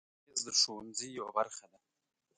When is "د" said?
0.47-0.49